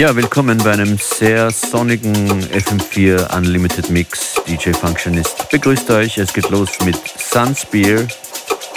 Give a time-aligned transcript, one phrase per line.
[0.00, 4.40] Ja, willkommen bei einem sehr sonnigen FM4 Unlimited Mix.
[4.48, 6.16] DJ Functionist begrüßt euch.
[6.16, 8.08] Es geht los mit Sunspear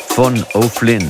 [0.09, 1.09] von O'Flynn.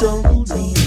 [0.00, 0.22] 走
[0.56, 0.79] 你。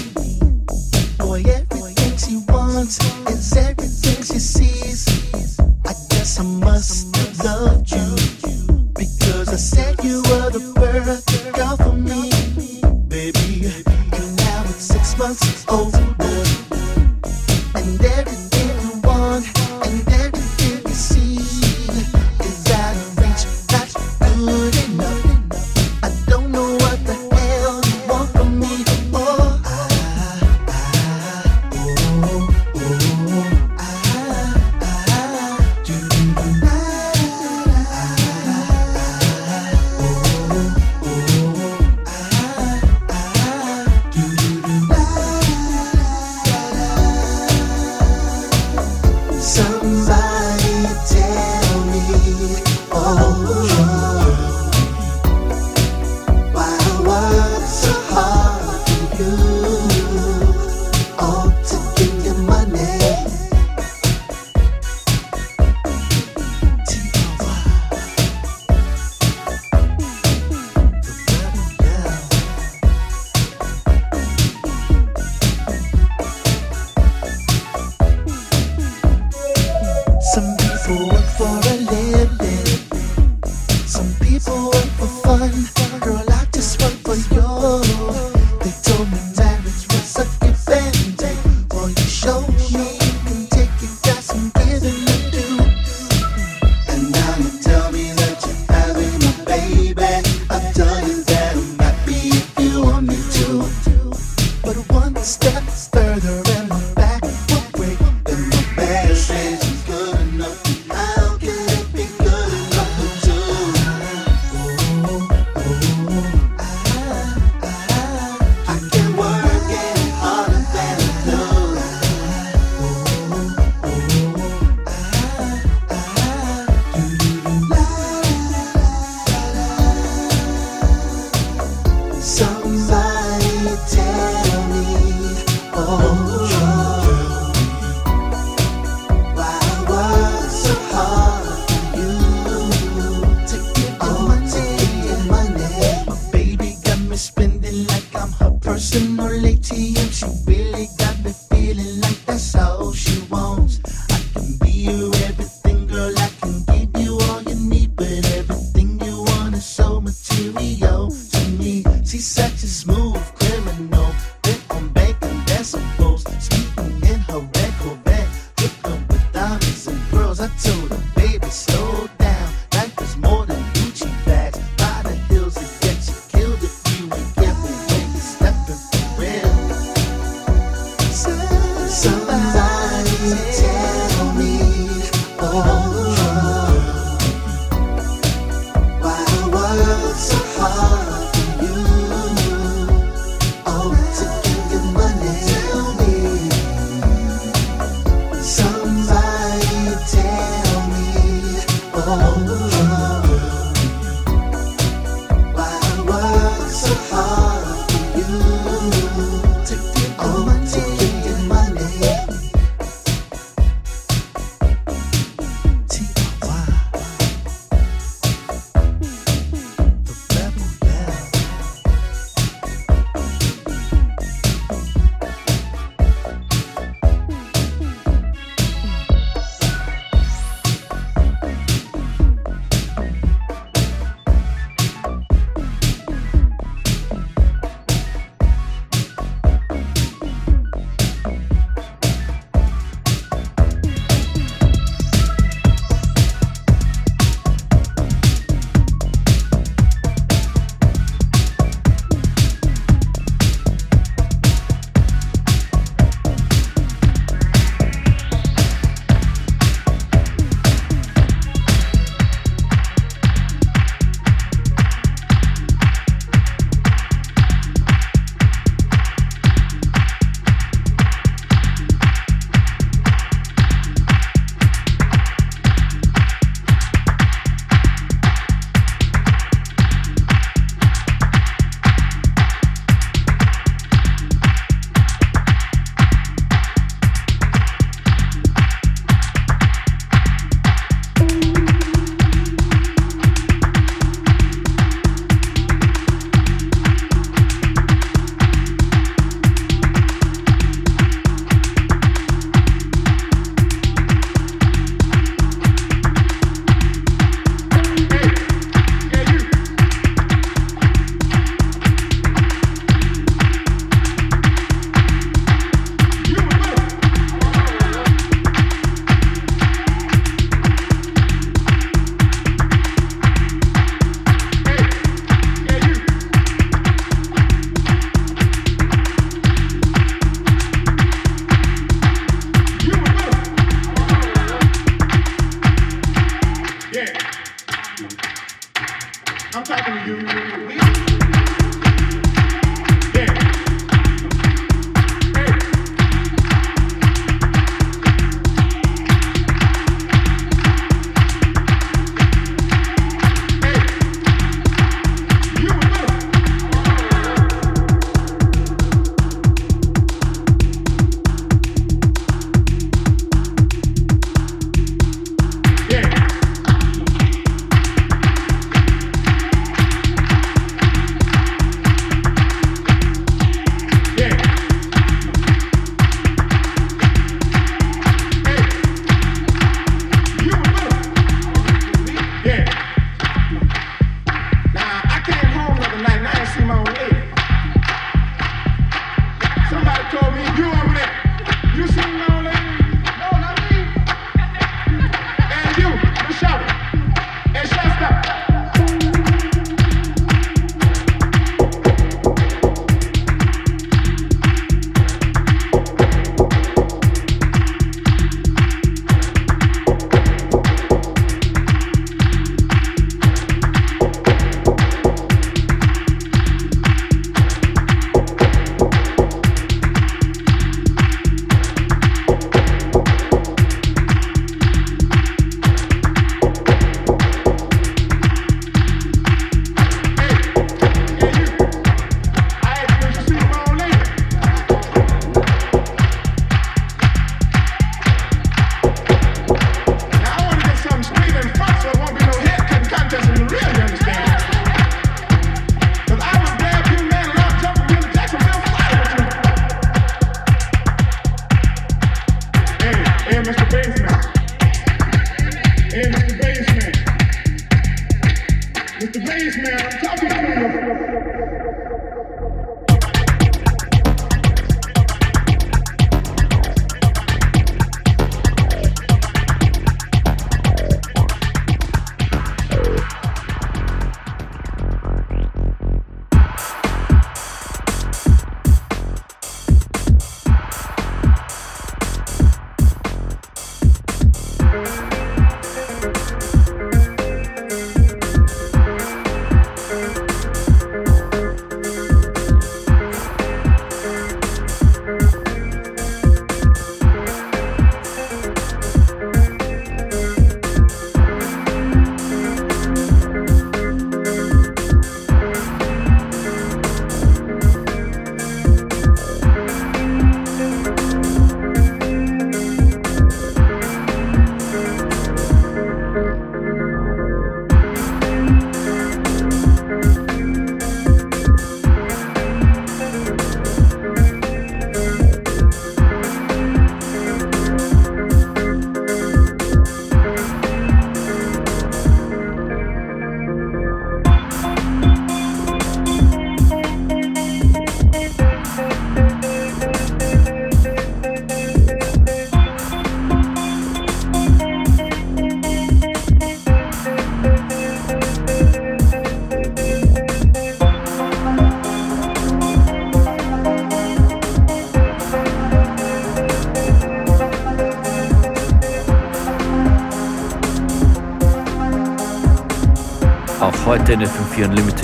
[202.06, 202.93] Oh.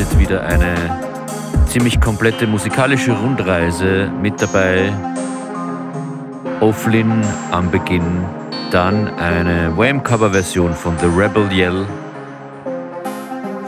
[0.01, 0.75] FM4 Unlimited wieder eine
[1.67, 4.93] ziemlich komplette musikalische Rundreise mit dabei.
[6.61, 8.25] O'Flynn am Beginn,
[8.71, 11.87] dann eine Wham-Cover-Version von The Rebel Yell.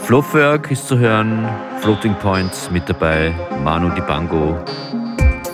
[0.05, 1.49] Fluffwerk ist zu hören,
[1.81, 4.59] Floating Points mit dabei, Manu Dibango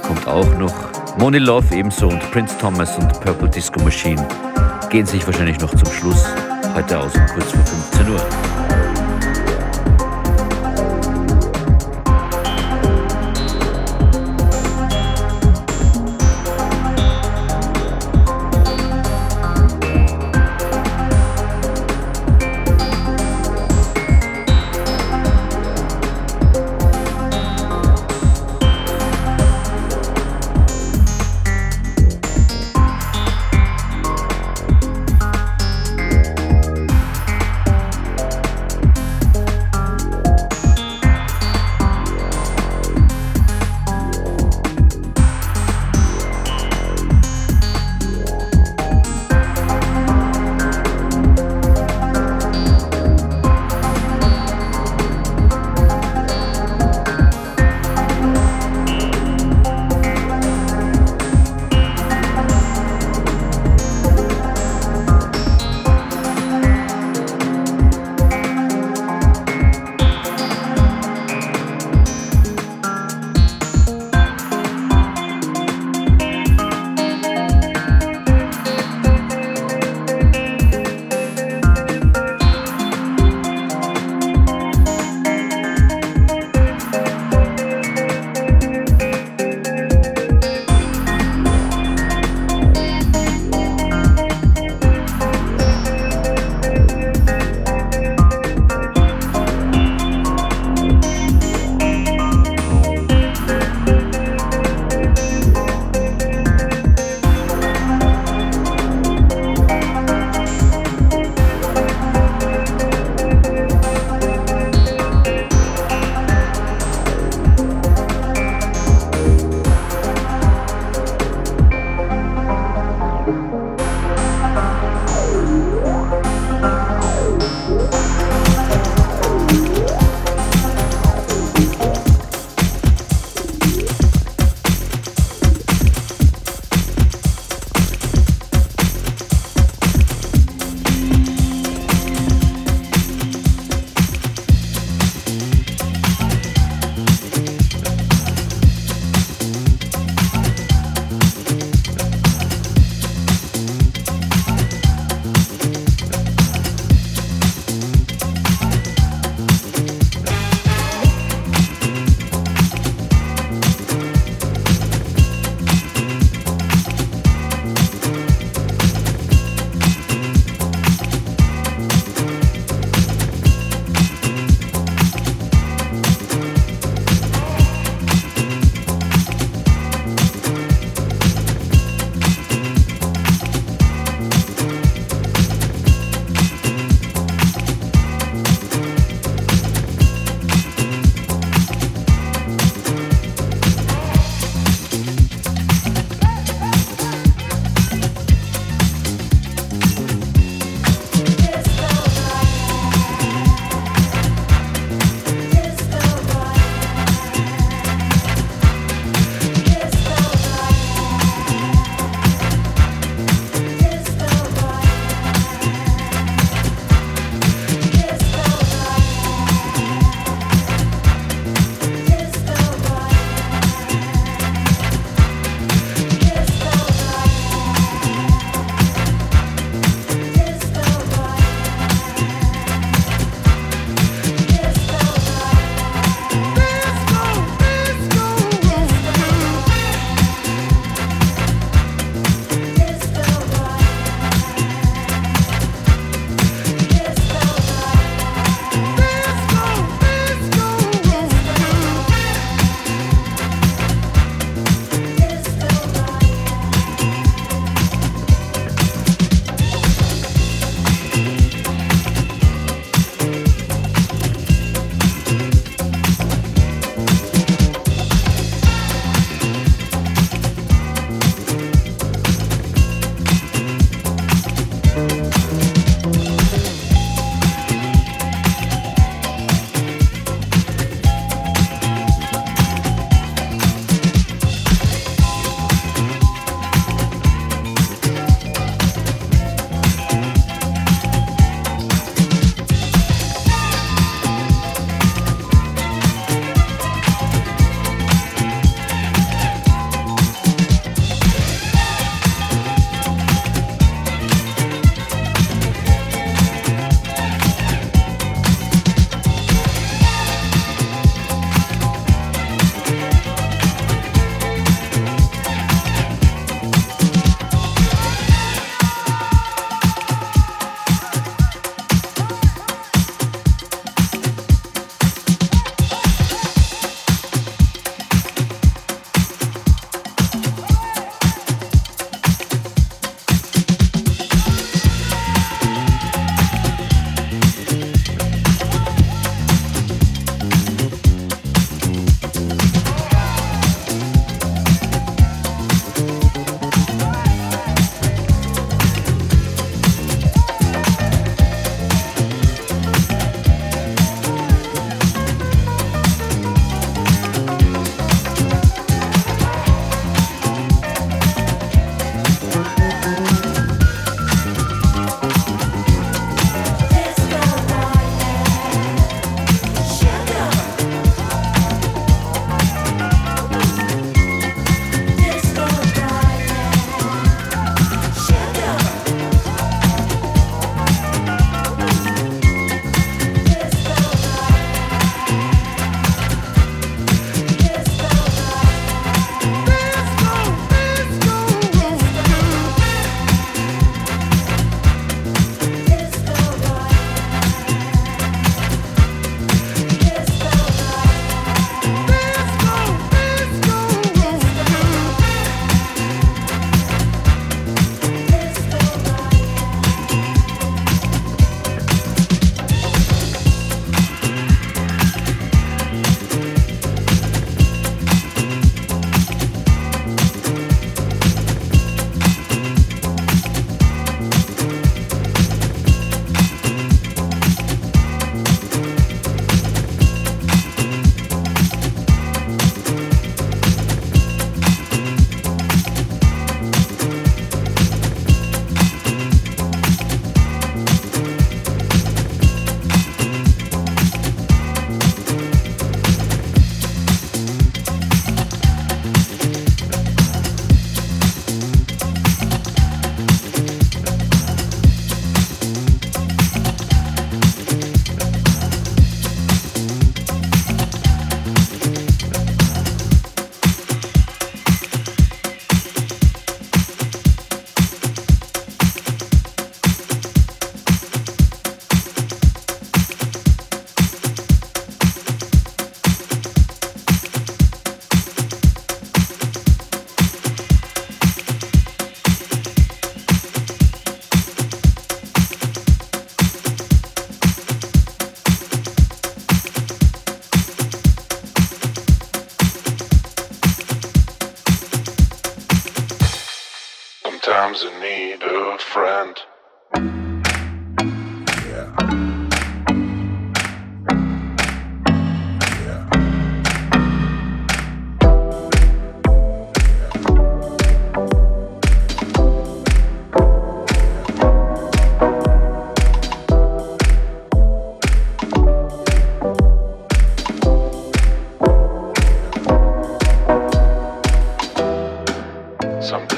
[0.06, 0.74] kommt auch noch,
[1.18, 4.26] Moni Love ebenso und Prince Thomas und Purple Disco Machine
[4.90, 6.24] gehen sich wahrscheinlich noch zum Schluss
[6.74, 8.57] heute aus kurz vor 15 Uhr.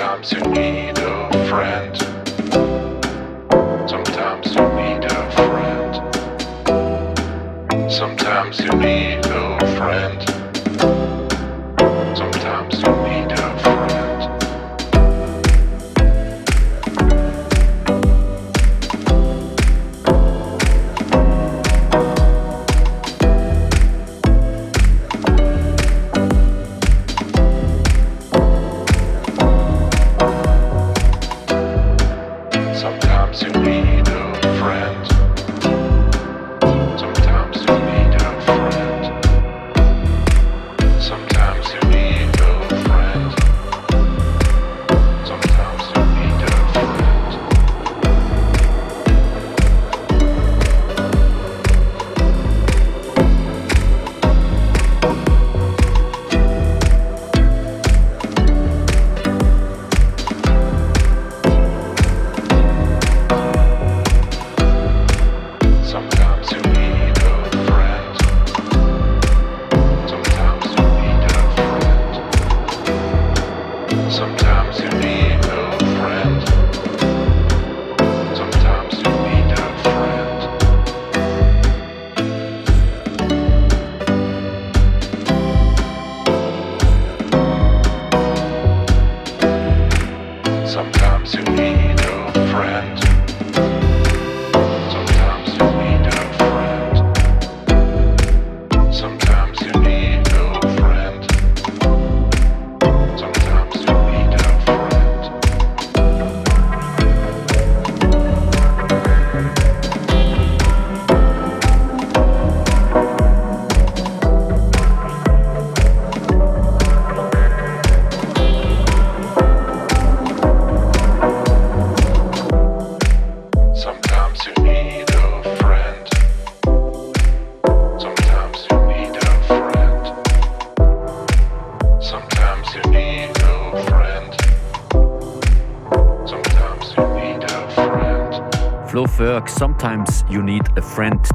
[0.00, 2.09] Sometimes You Need a Friend,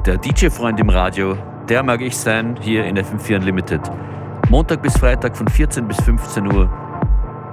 [0.04, 3.80] der DJ-Freund im Radio, der mag ich sein, hier in FM4 Unlimited.
[4.50, 6.68] Montag bis Freitag von 14 bis 15 Uhr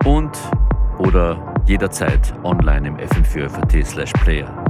[0.03, 0.31] und
[0.97, 4.62] oder jederzeit online im fm4.at slash player.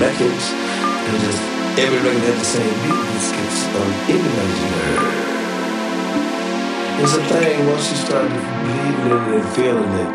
[0.00, 0.44] Records.
[0.52, 1.40] And just
[1.78, 3.02] every record had the same beat.
[3.14, 5.26] This gets on anybody's nerve.
[6.98, 10.10] It's a thing once you start believing in it and feeling it,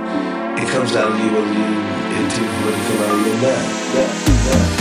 [0.63, 3.41] it comes out of you whether you into whether it come out of you or
[3.41, 3.61] not.
[3.93, 4.80] Yeah, yeah,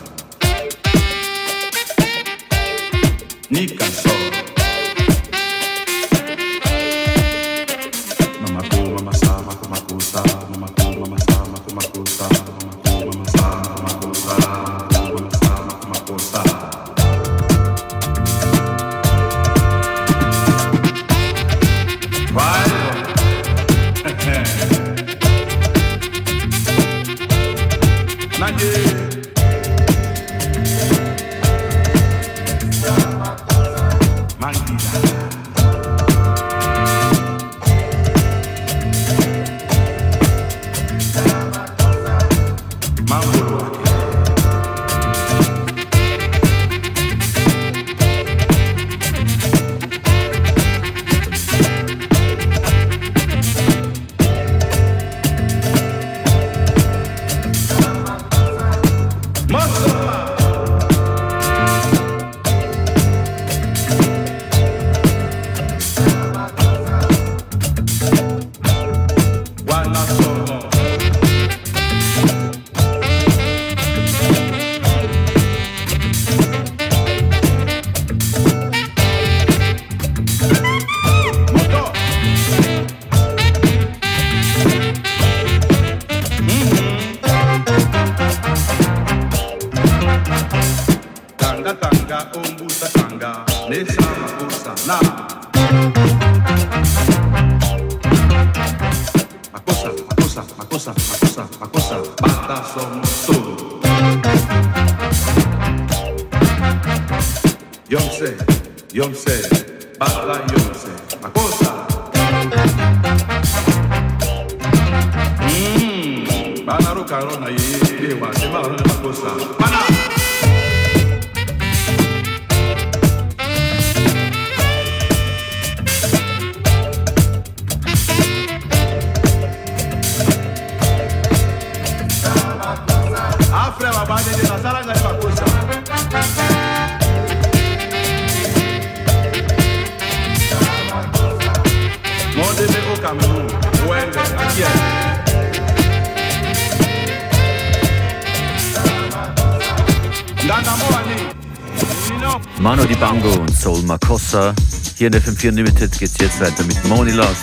[155.01, 157.35] Hier in FM4 Unlimited geht's jetzt weiter mit Money Love.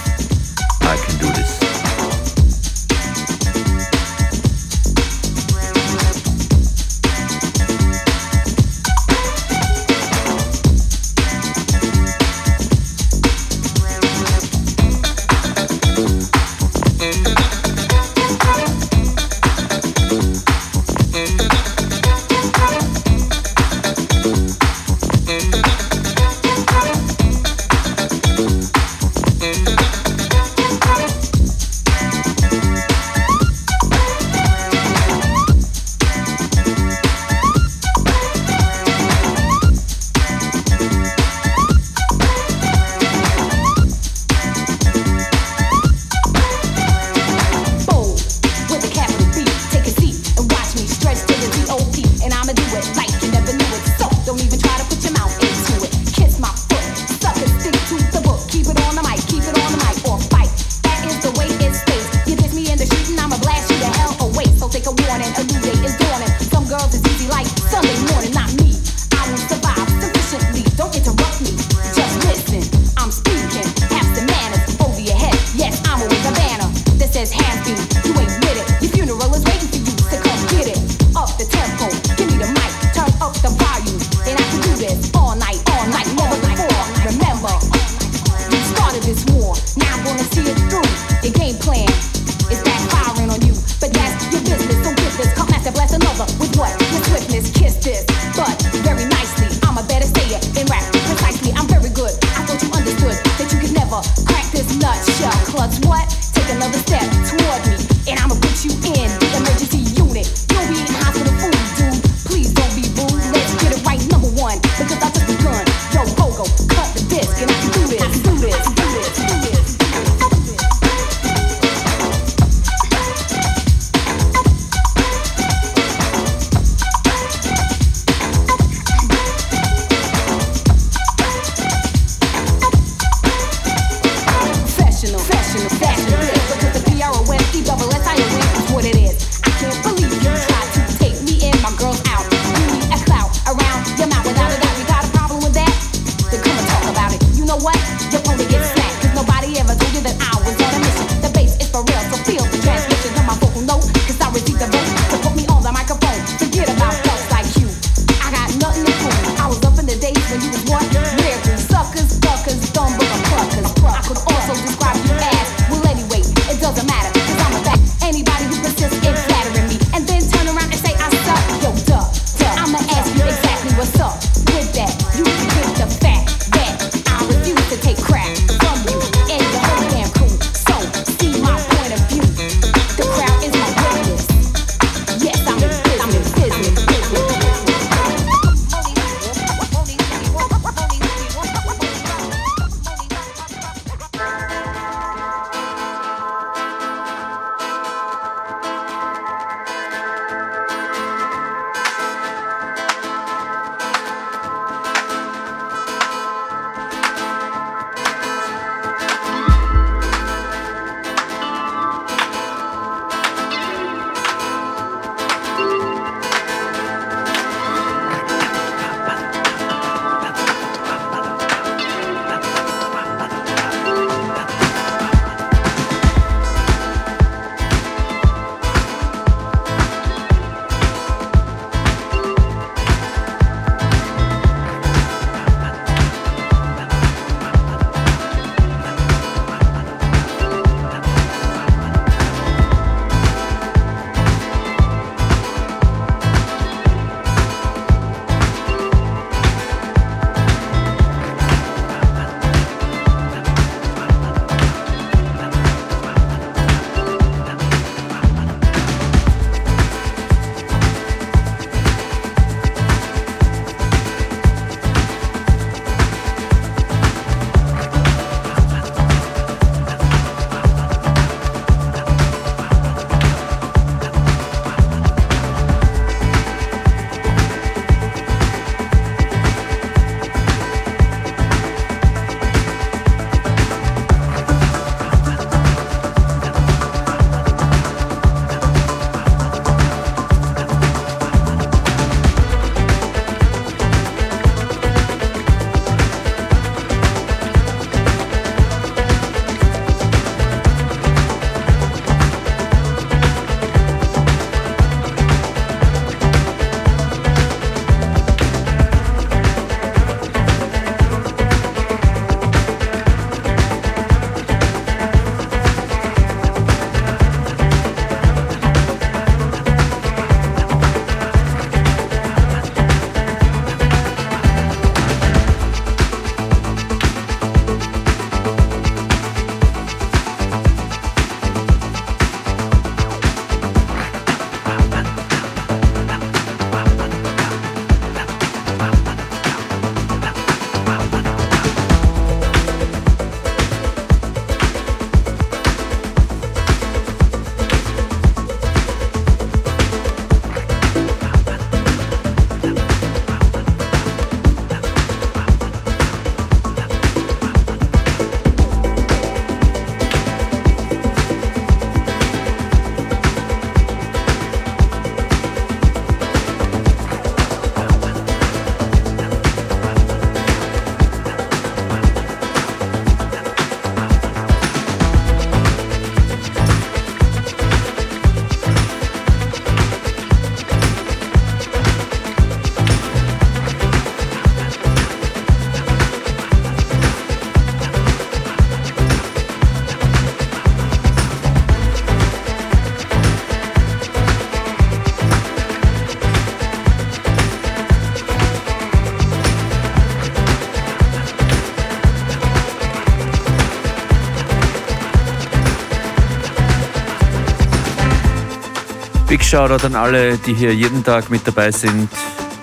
[409.49, 412.11] Shoutout an alle, die hier jeden Tag mit dabei sind,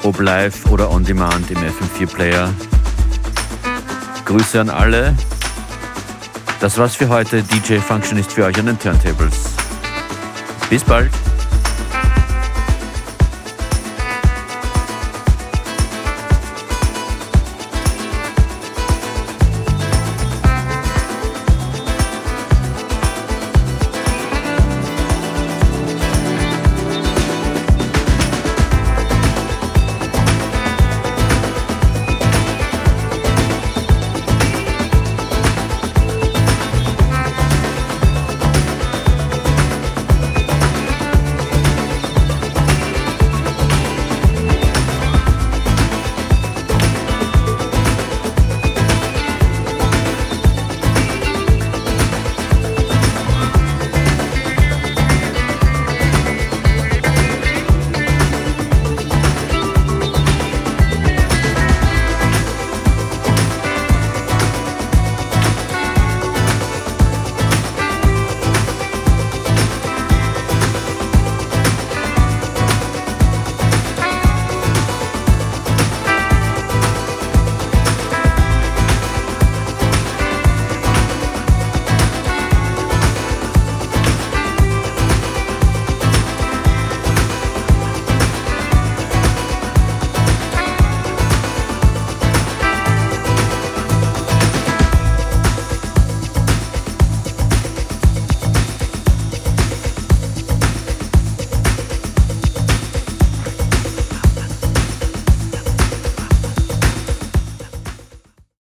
[0.04, 2.54] ob live oder on demand im FM4-Player.
[4.24, 5.16] Grüße an alle.
[6.60, 7.42] Das war's für heute.
[7.42, 9.56] DJ Functionist für euch an den Turntables.
[10.70, 11.10] Bis bald.